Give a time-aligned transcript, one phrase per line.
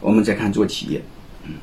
[0.00, 1.02] 我们再看做企业，
[1.44, 1.54] 嗯，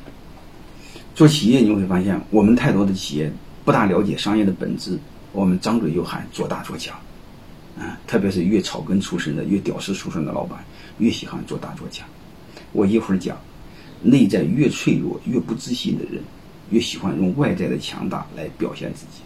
[1.14, 3.32] 做企业你会发现，我们太多的企业
[3.64, 4.98] 不大了解商业的本质，
[5.32, 6.98] 我们张嘴就喊做大做强，
[7.78, 10.64] 啊，特别是越草根出身的、越屌丝出身的老板，
[10.98, 12.06] 越喜欢做大做强。
[12.72, 13.36] 我一会儿讲，
[14.02, 16.22] 内在越脆弱、越不自信的人，
[16.70, 19.22] 越喜欢用外在的强大来表现自己。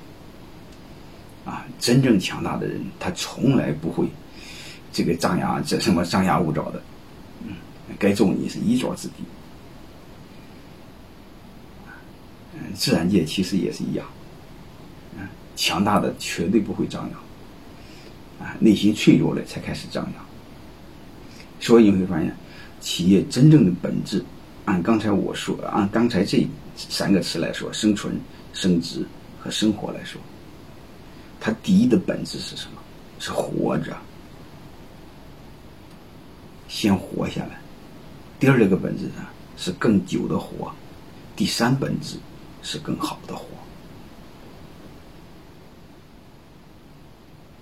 [1.45, 4.07] 啊，真正强大的人，他从来不会
[4.93, 6.83] 这个张牙这什么张牙舞爪的，
[7.99, 9.15] 该揍你是一爪之地。
[12.74, 14.07] 自然界其实也是一样，
[15.16, 15.27] 嗯，
[15.57, 20.27] 强大的绝对不会张扬，啊，内心脆弱了才开始张扬。
[21.61, 22.34] 所以你会发现，
[22.80, 24.24] 企业真正的本质，
[24.65, 26.46] 按刚才我说，按刚才这
[26.77, 28.19] 三个词来说，生存、
[28.52, 29.05] 升值
[29.41, 30.21] 和生活来说。
[31.41, 32.80] 它第一的本质是什么？
[33.19, 33.96] 是活着，
[36.69, 37.59] 先活下来。
[38.41, 40.73] 第二个本质呢，是更久的活。
[41.34, 42.16] 第三本质
[42.63, 43.45] 是更好的活。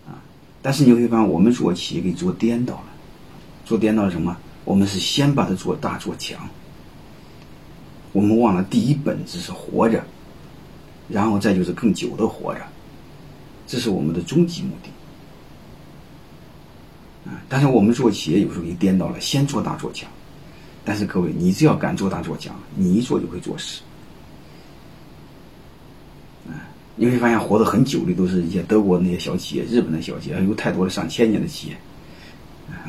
[0.06, 0.20] 啊！
[0.61, 2.84] 但是你会发现，我们做企业给做颠倒了。
[3.64, 4.36] 做颠倒什么？
[4.64, 6.48] 我们是先把它做大做强。
[8.12, 10.05] 我们忘了第一本质是活着，
[11.08, 12.61] 然后再就是更久的活着。
[13.67, 14.91] 这是我们的终极目的，
[17.31, 17.41] 啊！
[17.48, 20.08] 但是我们做企业有时候给颠倒了，先做大做强。
[20.87, 23.83] 但是各位，你只要敢做大做强，你一做就会做事。
[26.48, 26.62] 啊！
[26.95, 31.77] 你会发现活得很久的都是一些德国那些小企业、日本的小企业，有太多的上千年的企业，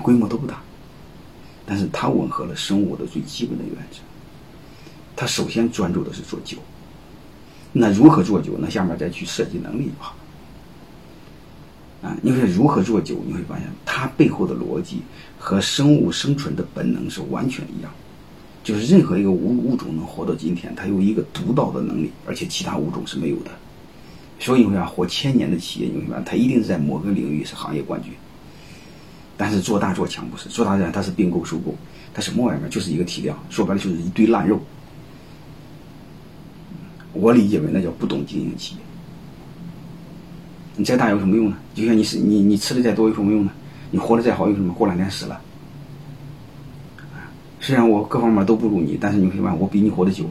[0.03, 0.61] 规模都不大，
[1.65, 3.97] 但是它吻合了生物的最基本的原则。
[5.15, 6.59] 它首先专注的是做酒，
[7.73, 8.53] 那如何做酒？
[8.59, 10.15] 那下面再去设计能力就好。
[12.01, 13.17] 啊，你会如何做久？
[13.25, 15.01] 你会发现它背后的逻辑
[15.39, 17.91] 和生物生存的本能是完全一样，
[18.63, 23.51] 就是任何一个物物种能活到今天，它有一个独到的能力，而且其他物种是没有的。
[24.39, 28.13] 所以你会发现，活千年的企业，你会发现它一定是在某个领域是行业冠军。
[29.35, 31.73] 但是做大做强不是，做大做强它是并购收购，
[32.13, 32.69] 它什么玩意儿？
[32.69, 34.59] 就是一个体量，说白了就是一堆烂肉。
[37.13, 38.81] 我理解为那叫不懂经营企业。
[40.77, 41.57] 你再大有什么用呢？
[41.73, 43.51] 就像你是你你吃的再多有什么用呢？
[43.91, 44.73] 你活得再好有什么？
[44.73, 45.41] 过两天死了。
[47.59, 50.23] 虽然我各方面都不如你，但是你会发现我比你活得久。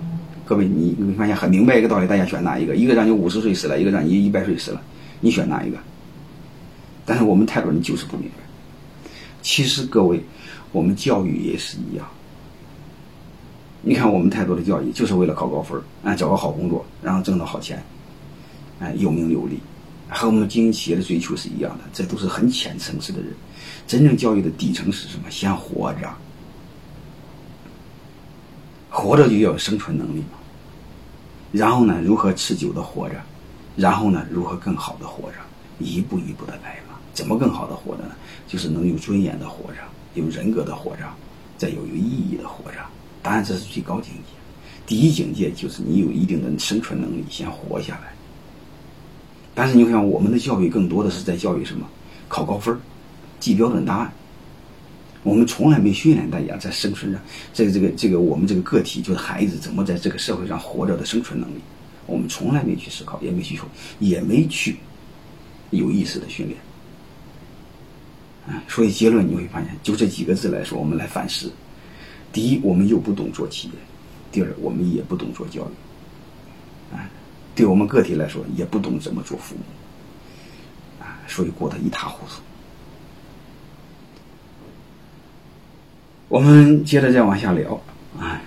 [0.45, 2.77] 各位，你你会发现很明白一个道理，大家选哪一个？
[2.77, 4.81] 一个让你五十岁死了，一个让你一百岁死了，
[5.21, 5.77] 你选哪一个？
[7.05, 8.37] 但是我们太多人就是不明白。
[9.43, 10.23] 其实各位，
[10.71, 12.07] 我们教育也是一样。
[13.83, 17.83] 你看我们太多的教育就是为了考高分，啊，找个好工作，然后挣到好钱，
[18.79, 19.59] 哎，有名有利。
[20.09, 23.33] 和我们经营企业的追求是一样的，这都是很浅层次的人。
[23.87, 25.31] 真正教育的底层是什么？
[25.31, 26.13] 先活着，
[28.91, 30.39] 活着就要有生存能力嘛。
[31.53, 33.15] 然后呢，如何持久的活着？
[33.77, 35.37] 然后呢，如何更好的活着？
[35.79, 36.97] 一步一步的来嘛。
[37.13, 38.11] 怎么更好的活着呢？
[38.49, 39.79] 就是能有尊严的活着，
[40.15, 41.03] 有人格的活着，
[41.57, 42.79] 再有有意义的活着。
[43.23, 44.21] 当然，这是最高境界。
[44.87, 48.16] 第一境界就是你有一定的生存能力，先活下来。
[49.57, 51.89] 但是你看，我们的教育更多的是在教育什么？
[52.29, 52.79] 考高分
[53.41, 54.13] 记标准答案。
[55.23, 57.21] 我们从来没训练大家在生存上，
[57.55, 61.59] 这个这个这个我们这个个体就是孩子怎么在这个社会上活着的生存能力，
[62.05, 63.67] 我们从来没去思考，也没去说，
[63.99, 64.77] 也没去
[65.71, 66.61] 有意识的训练。
[68.47, 71.51] 啊，所以结论你会发现，就这几个字来说，我们来反思：
[72.31, 73.75] 第一，我们又不懂做企业；
[74.31, 76.95] 第二，我们也不懂做教育。
[76.95, 77.09] 啊。
[77.57, 82.43] 对我们个体来说，也不懂怎么做父母，啊，所以过得一塌糊涂。
[86.29, 87.81] 我们接着再往下聊，
[88.19, 88.43] 啊，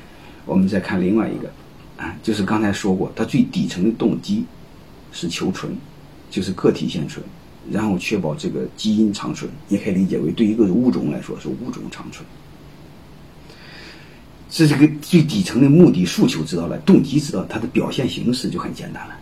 [0.45, 1.49] 我们再看另外一个，
[1.97, 4.45] 啊，就是刚才说过，它最底层的动机
[5.11, 5.75] 是求存，
[6.29, 7.25] 就是个体先存，
[7.71, 12.23] 然后确保这个基因长存，也可以理解为对一个物种来说是物种长存。
[14.51, 19.15] 是这个最底层的目的诉求知道了，动机知道，它的表现形式就很简单了。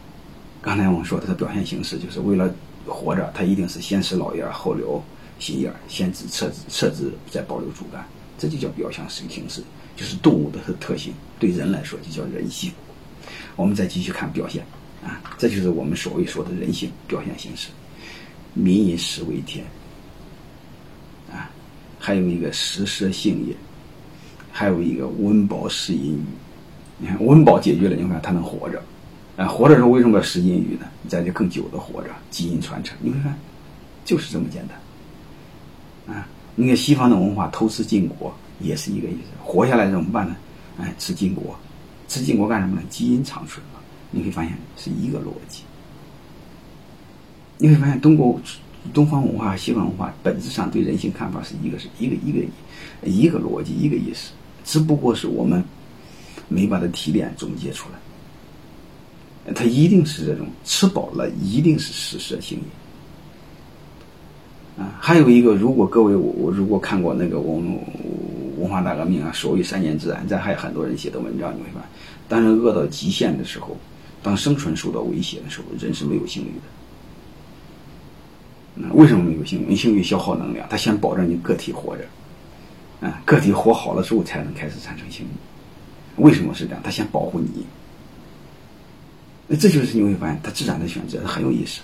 [0.61, 2.49] 刚才我们说它的表现形式就是为了
[2.85, 5.03] 活着，它一定是先吃老叶后留
[5.37, 8.05] 新叶先植撤枝撤枝再保留主干，
[8.37, 9.61] 这就叫表现形式，
[9.97, 11.13] 就是动物的特性。
[11.39, 12.71] 对人来说就叫人性。
[13.57, 14.65] 我们再继续看表现
[15.03, 17.67] 啊，这就是我们所谓说的人性表现形式。
[18.53, 19.65] 民以食为天
[21.29, 21.51] 啊，
[21.99, 23.53] 还有一个食色性也。
[24.57, 26.25] 还有一个温饱食阴语，
[26.97, 28.81] 你看温饱解决了，你看他能活着，
[29.35, 30.87] 啊，活着时候为什么要食阴语呢？
[31.07, 33.37] 在这更久的活着，基因传承，你看看，
[34.03, 40.35] 就是这么简单，啊，你看西方的文化偷吃禁果也是一个意思，活下来怎么办呢？
[40.79, 41.55] 哎，吃禁果，
[42.07, 42.81] 吃禁果干什么呢？
[42.89, 43.79] 基因长存嘛。
[44.09, 45.61] 你会发现是一个逻辑。
[47.59, 48.41] 你会发现中国
[48.91, 52.43] 东方文化、西方文化本质上对人性看法是一个，是一个一个
[53.03, 54.31] 一个逻辑，一个意思，
[54.67, 55.63] 只不过是我们
[56.49, 57.95] 没把它提炼总结出来。
[59.53, 62.59] 它一定是这种吃饱了，一定是食色性
[64.77, 64.83] 也。
[64.83, 67.79] 啊，还有一个，如果各位我我如果看过那个我们
[68.59, 71.87] 文化大革命啊，所谓三年自然，这还有很多人写的文章，你会发现，
[72.27, 73.77] 当人饿到极限的时候，
[74.21, 76.65] 当生存受到威胁的时候，人是没有性欲的。
[78.93, 79.75] 为什么没有性欲？
[79.75, 82.03] 性欲消耗能量，它先保证你个体活着，
[83.01, 86.21] 啊，个体活好了之后才能开始产生性欲。
[86.21, 86.81] 为什么是这样？
[86.83, 87.65] 它先保护你。
[89.47, 91.81] 那这就是你会发现，它自然的选择很有意思。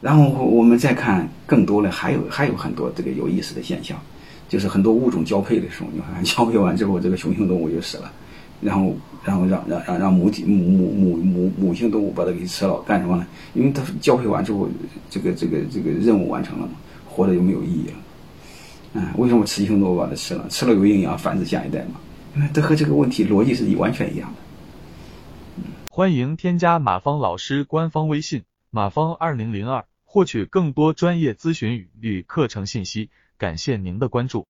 [0.00, 4.00] 然后我们再看更多的，还有还有很多这个有意思的现象，
[4.48, 8.10] 就是很多物种交配的时候，你看交配完之后，这个雄性动物就死了，
[8.62, 13.26] 然后然后让让让让母体母母母母母性动物把它给吃了，干什么呢？
[13.52, 14.66] 因为它交配完之后，
[15.10, 16.72] 这个这个这个任务完成了嘛，
[17.10, 17.94] 活着就没有意义了。
[18.94, 20.48] 嗯，为什么雌性动物把它吃了？
[20.48, 22.00] 吃了有营养，繁殖下一代嘛？
[22.36, 25.64] 因为这和这个问题逻辑是完全一样的。
[25.88, 29.84] 欢迎添加马芳老师官方微信马芳二零零二。
[30.12, 34.48] 获取更多专业咨询与课程信息，感谢您的关注。